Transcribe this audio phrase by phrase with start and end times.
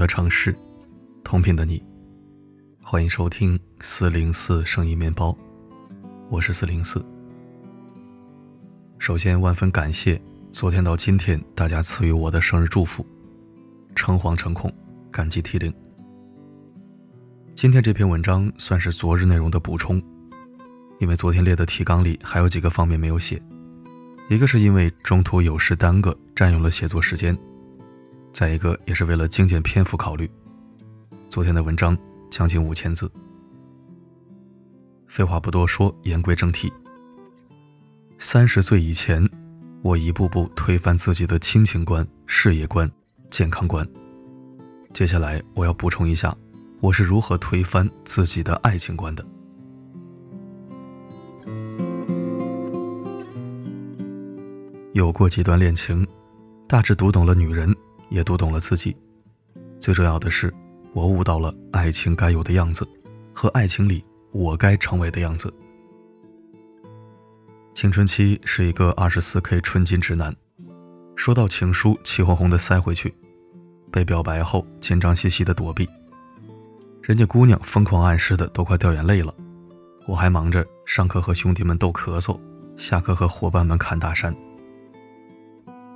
[0.00, 0.56] 的城市，
[1.22, 1.84] 同频的你，
[2.82, 5.36] 欢迎收听四零四声音面包，
[6.30, 7.04] 我是四零四。
[8.98, 10.18] 首先，万分感谢
[10.50, 13.04] 昨天到今天大家赐予我的生日祝福，
[13.94, 14.72] 诚惶诚恐，
[15.10, 15.70] 感激涕零。
[17.54, 20.02] 今天这篇文章算是昨日内容的补充，
[20.98, 23.38] 因为昨天列的提纲里还有几个方面没有写，
[24.30, 27.36] 一个是因为中途有事耽搁，占用了写作时间。
[28.32, 30.30] 再一个也是为了精简篇幅考虑，
[31.28, 31.96] 昨天的文章
[32.30, 33.10] 将近五千字。
[35.06, 36.72] 废话不多说，言归正题。
[38.18, 39.28] 三十岁以前，
[39.82, 42.90] 我一步步推翻自己的亲情观、事业观、
[43.30, 43.86] 健康观。
[44.94, 46.34] 接下来我要补充一下，
[46.80, 49.26] 我是如何推翻自己的爱情观的。
[54.92, 56.06] 有过几段恋情，
[56.68, 57.74] 大致读懂了女人。
[58.10, 58.94] 也读懂了自己，
[59.78, 60.52] 最重要的是，
[60.92, 62.86] 我悟到了爱情该有的样子，
[63.32, 65.52] 和爱情里我该成为的样子。
[67.72, 70.34] 青春期是一个二十四 K 纯金直男，
[71.14, 73.14] 收到情书气哄哄的塞回去，
[73.92, 75.88] 被表白后紧张兮兮的躲避，
[77.00, 79.32] 人家姑娘疯狂暗示的都快掉眼泪了，
[80.06, 82.38] 我还忙着上课和兄弟们逗咳嗽，
[82.76, 84.34] 下课和伙伴们侃大山。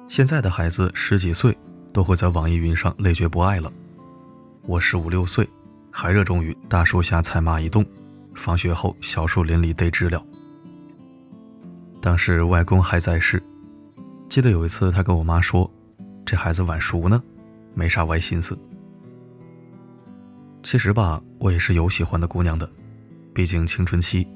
[0.09, 1.59] 现在的孩子十几岁。
[1.95, 3.73] 都会在网易云上累觉不爱了。
[4.63, 5.49] 我十五六岁，
[5.93, 7.87] 还热衷于大树下采蚂蚁洞，
[8.35, 10.21] 放学后小树林里逮知了。
[12.03, 13.41] 当时外公还在世，
[14.29, 15.71] 记得有一次他跟我妈说
[16.27, 17.23] ：“这孩子晚熟呢，
[17.75, 18.59] 没啥歪心思。”
[20.65, 22.69] 其实吧，我也是有喜欢的姑娘的，
[23.33, 24.27] 毕竟青春期。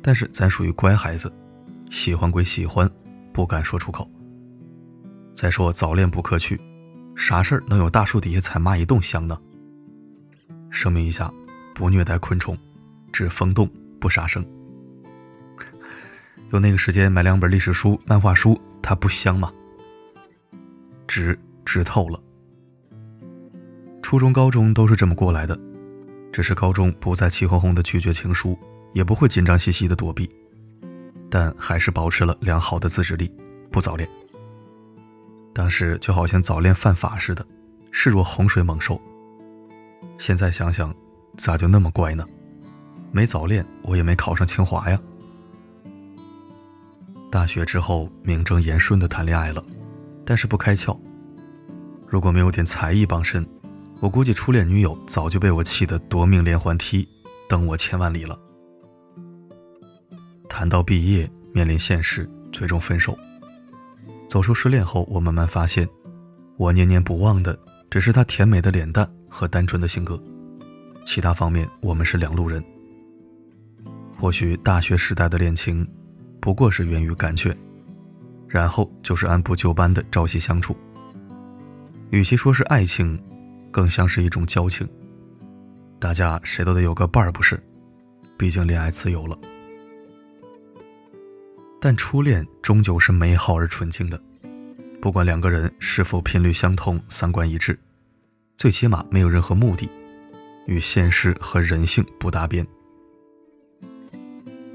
[0.00, 1.32] 但是咱属于乖孩子，
[1.90, 2.88] 喜欢归喜欢，
[3.32, 4.08] 不敢说出口。
[5.34, 6.60] 再说早恋不可取。
[7.18, 9.36] 啥事儿能有大树底下采蚂蚁洞香呢？
[10.70, 11.30] 声明一下，
[11.74, 12.56] 不虐待昆虫，
[13.12, 13.68] 只封洞
[14.00, 14.42] 不杀生。
[16.52, 19.52] 有那个时间买两本历史书、漫画书，它不香吗？
[21.08, 22.22] 值，值透了。
[24.00, 25.58] 初中、高中都是这么过来的，
[26.32, 28.56] 只是高中不再气哄哄的拒绝情书，
[28.92, 30.30] 也不会紧张兮兮的躲避，
[31.28, 33.30] 但还是保持了良好的自制力，
[33.72, 34.08] 不早恋。
[35.58, 37.44] 当时就好像早恋犯法似的，
[37.90, 39.00] 视若洪水猛兽。
[40.16, 40.94] 现在想想，
[41.36, 42.24] 咋就那么乖呢？
[43.10, 44.96] 没早恋，我也没考上清华呀。
[47.28, 49.60] 大学之后名正言顺的谈恋爱了，
[50.24, 50.96] 但是不开窍。
[52.06, 53.44] 如果没有点才艺傍身，
[53.98, 57.08] 我估计初恋女友早就被我气得夺命连环踢，
[57.48, 58.38] 等我千万里了。
[60.48, 63.18] 谈到毕业，面临现实，最终分手。
[64.28, 65.88] 走出失恋后，我慢慢发现，
[66.58, 67.58] 我念念不忘的
[67.88, 70.22] 只是他甜美的脸蛋和单纯的性格，
[71.06, 72.62] 其他方面我们是两路人。
[74.18, 75.86] 或许大学时代的恋情，
[76.40, 77.56] 不过是源于感觉，
[78.46, 80.76] 然后就是按部就班的朝夕相处。
[82.10, 83.18] 与其说是爱情，
[83.70, 84.86] 更像是一种交情。
[85.98, 87.58] 大家谁都得有个伴儿，不是？
[88.36, 89.38] 毕竟恋爱自由了。
[91.80, 94.20] 但初恋终究是美好而纯净的，
[95.00, 97.78] 不管两个人是否频率相同、三观一致，
[98.56, 99.88] 最起码没有任何目的，
[100.66, 102.66] 与现实和人性不搭边。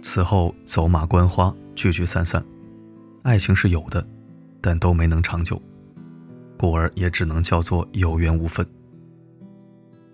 [0.02, 2.44] 此后走马观花，聚聚散散，
[3.24, 4.06] 爱情是有的，
[4.62, 5.62] 但都没能长久，
[6.58, 8.66] 故而也只能叫做有缘无分。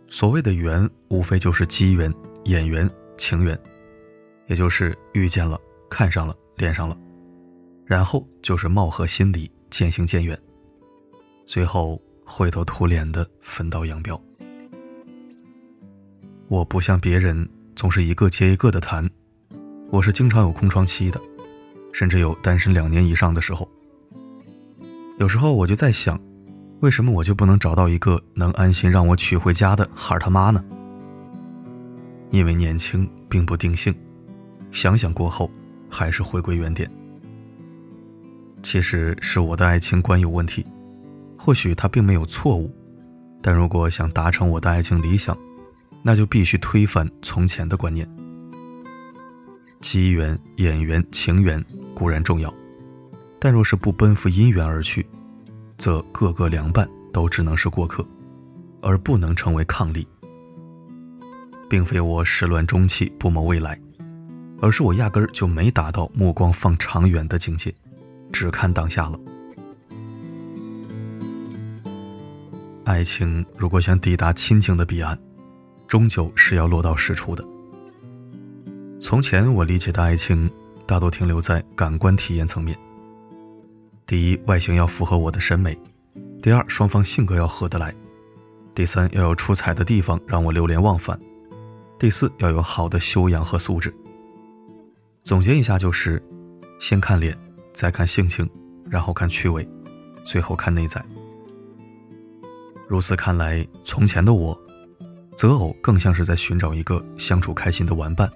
[0.07, 2.11] 所谓的缘，无非就是机缘、
[2.45, 3.59] 眼缘、情缘，
[4.47, 6.35] 也就是遇见了，看上了。
[6.59, 6.96] 连上了，
[7.86, 10.38] 然后就是貌合心离，渐行渐远，
[11.46, 14.22] 最后灰头土脸的分道扬镳。
[16.50, 17.48] 我不像别人
[17.78, 19.10] 总是一个接一个的谈，
[19.89, 21.22] 我是经常有空窗期的，
[21.94, 23.68] 甚至有单身两年以上的时候。
[25.18, 26.19] 有时候我就在想，
[26.81, 30.62] 为什么我就不能找到一个能安心让我娶回家的孩儿他妈呢？
[32.31, 33.95] 因为年轻并不定性，
[34.74, 35.50] 想想过后。
[35.89, 36.89] 还是回归原点。
[38.62, 40.65] 其实是我的爱情观有问题，
[41.38, 42.69] 或许他并没有错误，
[43.41, 45.38] 但如果想达成我的爱情理想，
[46.03, 48.09] 那就必须推翻从前的观念。
[49.81, 51.63] 机缘、眼缘、情缘
[51.94, 52.53] 固然重要，
[53.39, 55.07] 但若是不奔赴姻缘而去，
[55.77, 58.06] 则各个凉拌都只能是过客，
[58.81, 60.06] 而不能成为伉俪。
[61.69, 63.80] 并非我始乱终弃，不谋未来。
[64.61, 67.73] 而是我压根儿就没达到目光放长远的境界，
[68.31, 69.19] 只看当下了。
[72.83, 75.17] 爱情如果想抵达亲情的彼岸，
[75.88, 77.45] 终究是要落到实处的。
[79.00, 80.50] 从前我理解的爱情，
[80.85, 82.77] 大多停留在感官体验层面。
[84.06, 85.73] 第一，外形要符合我的审美；
[86.41, 87.91] 第二，双方性格要合得来；
[88.73, 91.15] 第三，要有出彩的地方让我流连忘返；
[91.97, 93.94] 第四，要有好的修养和素质。
[95.30, 96.20] 总结一下就是：
[96.80, 97.38] 先看脸，
[97.72, 98.50] 再看性情，
[98.90, 99.64] 然后看趣味，
[100.26, 101.00] 最后看内在。
[102.88, 104.60] 如此看来，从前的我，
[105.36, 108.28] 择偶更像是在寻找一个相处开心的玩伴。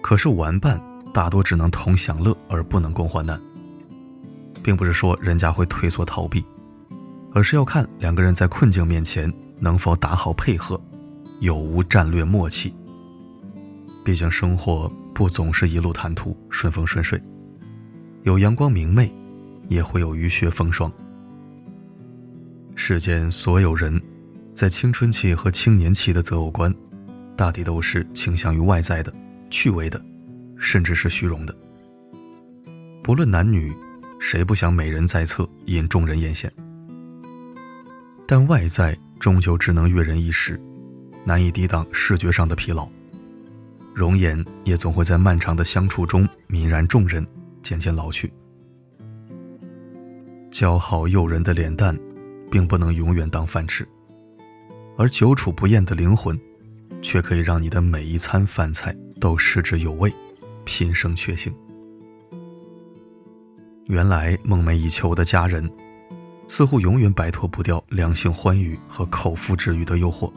[0.00, 0.80] 可是玩伴
[1.12, 3.36] 大多只能同享乐，而不能共患难。
[4.62, 6.44] 并不是说人家会退缩逃避，
[7.32, 9.28] 而是要看两个人在困境面前
[9.58, 10.80] 能否打好配合，
[11.40, 12.72] 有无战略默契。
[14.04, 17.20] 毕竟生活不总是一路坦途、顺风顺水，
[18.22, 19.12] 有阳光明媚，
[19.66, 20.92] 也会有雨雪风霜。
[22.76, 24.00] 世间所有人，
[24.54, 26.72] 在青春期和青年期的择偶观，
[27.36, 29.12] 大抵都是倾向于外在的、
[29.50, 30.00] 趣味的，
[30.56, 31.52] 甚至是虚荣的。
[33.02, 33.74] 不论男女。
[34.20, 36.48] 谁不想美人在侧，引众人艳羡？
[38.24, 40.60] 但外在终究只能悦人一时，
[41.24, 42.88] 难以抵挡视觉上的疲劳。
[43.98, 47.26] 容颜也总会在漫长的相处中泯然众人，
[47.64, 48.32] 渐渐老去。
[50.52, 51.98] 姣好诱人的脸蛋，
[52.48, 53.84] 并不能永远当饭吃，
[54.96, 56.38] 而久处不厌的灵魂，
[57.02, 60.14] 却可以让你的每一餐饭菜都食之有味，
[60.64, 61.52] 品生确幸。
[63.86, 65.68] 原来梦寐以求的佳人，
[66.46, 70.32] 似乎永远摆脱不掉两性欢愉和口腹之欲的诱惑。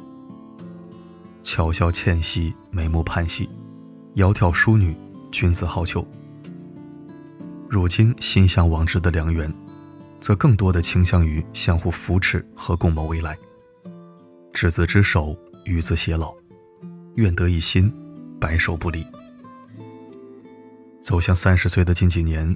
[1.44, 3.50] 巧笑倩兮，眉目盼兮，
[4.16, 4.96] 窈窕淑女，
[5.32, 6.06] 君子好逑。
[7.70, 9.52] 如今心向往之的良缘，
[10.18, 13.38] 则更多的倾向于相互扶持和共谋未来。
[14.54, 15.36] 执子之手，
[15.66, 16.34] 与子偕老，
[17.16, 17.92] 愿得一心，
[18.40, 19.06] 白首不离。
[21.02, 22.56] 走向三十岁的近几年。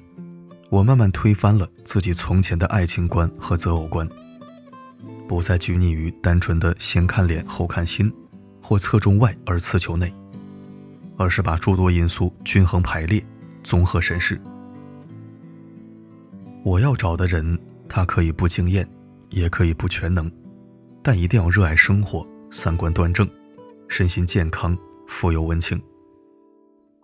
[0.71, 4.09] 我慢慢推翻了自己从前的爱情观和择偶观，
[5.27, 8.11] 不再拘泥于单纯的先看脸后看心，
[8.67, 10.11] 或侧重外而次求内，
[11.17, 13.23] 而是把诸多因素均衡排列，
[13.63, 14.41] 综合审视。
[16.63, 18.89] 我要找的人，他可以不惊艳，
[19.29, 20.31] 也可以不全能，
[21.03, 23.29] 但一定要热爱生活，三观端正，
[23.87, 24.75] 身心健康，
[25.07, 25.79] 富有温情。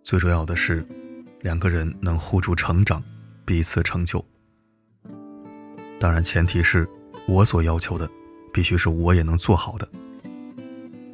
[0.01, 0.83] 最重要的是，
[1.41, 3.03] 两个人能互助成长。
[3.45, 4.23] 彼此成就，
[5.99, 6.89] 当然前提是
[7.27, 8.09] 我所要求的，
[8.51, 9.87] 必须是我也能做好的。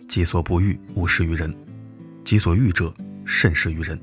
[0.07, 1.51] 己所不欲，勿施于人；
[2.23, 2.93] 己所欲者，
[3.25, 3.99] 慎施于人。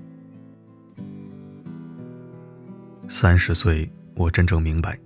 [3.08, 4.98] 三十岁，我真正明白，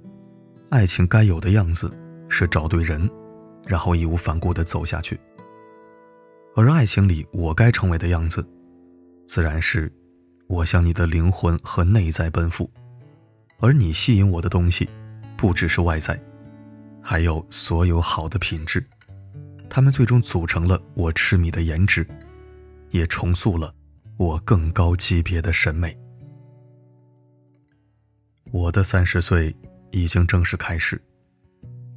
[0.70, 1.90] 爱情该有的样子
[2.28, 3.08] 是找对人，
[3.66, 5.16] 然后义无反顾地走下去；
[6.54, 8.46] 而爱情里我该成为的样子，
[9.26, 9.92] 自然是
[10.48, 12.70] 我向你的灵魂和内在奔赴。
[13.60, 14.88] 而你吸引我的东西，
[15.36, 16.20] 不只是外在，
[17.02, 18.84] 还有所有好的品质，
[19.70, 22.06] 他们最终组成了我痴迷的颜值，
[22.90, 23.74] 也重塑了
[24.16, 25.96] 我更高级别的审美。
[28.50, 29.54] 我的三十岁
[29.90, 31.00] 已经正式开始，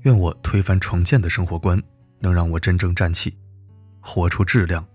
[0.02, 1.82] 愿我推翻重建的生活观，
[2.20, 3.38] 能让我真正站起，
[4.00, 4.86] 活出质量，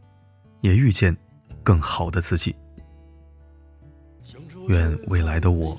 [0.60, 1.16] 也遇见
[1.62, 2.54] 更好的自己。
[4.68, 5.76] 愿未来的我。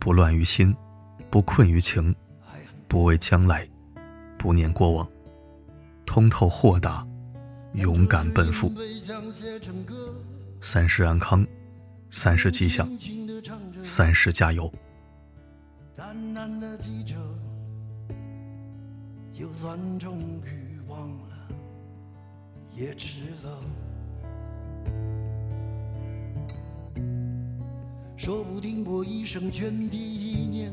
[0.00, 0.74] 不乱于心，
[1.28, 2.14] 不困于情，
[2.86, 3.68] 不畏将来，
[4.38, 5.08] 不念过往，
[6.08, 7.06] 通透豁达，
[7.74, 8.72] 勇敢奔赴。
[10.58, 11.46] 三十安康，
[12.08, 12.88] 三十吉祥，
[13.82, 14.72] 三十加油。
[19.30, 21.48] 就算终于忘了，
[22.74, 23.60] 也值了。
[28.16, 30.72] 说不定我一生涓滴一念，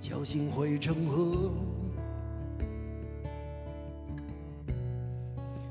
[0.00, 1.52] 侥幸汇成河，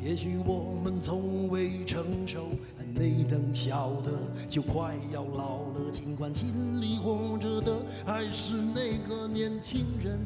[0.00, 4.12] 也许我们从未成熟，还没等晓得，
[4.48, 5.90] 就快要老了。
[5.92, 7.76] 尽管心里活着的
[8.06, 10.18] 还是那个年轻人，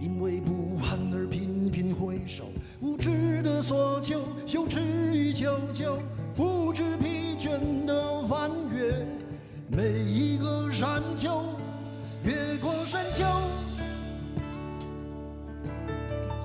[0.00, 2.44] 因为不安而频频回首，
[2.80, 4.80] 无知的索求，羞耻
[5.12, 5.98] 于求救，
[6.32, 9.04] 不知疲倦的翻越
[9.68, 11.42] 每一个山丘，
[12.24, 13.24] 越过山丘。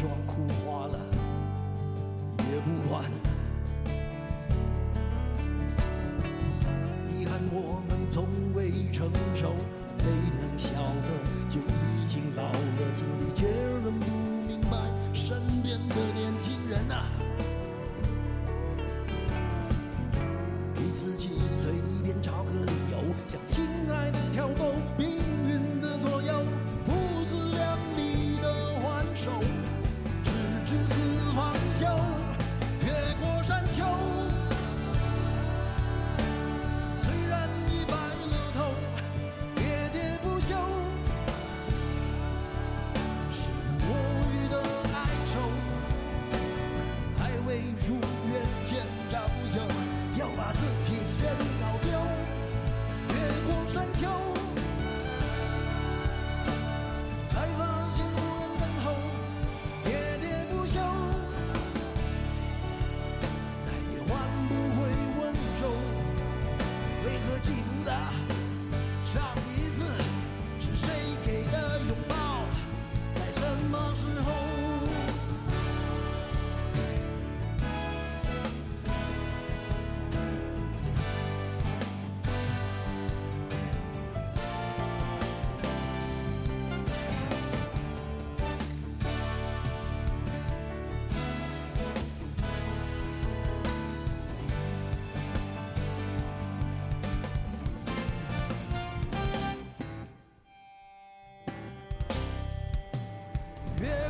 [0.00, 0.98] 妆哭花了，
[2.38, 3.04] 也不管。
[7.12, 9.52] 遗憾我们从未成熟，
[9.98, 10.04] 没
[10.40, 11.10] 能晓得
[11.50, 12.50] 就已经老了，
[12.94, 13.44] 经历倦。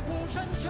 [0.07, 0.69] 不算旧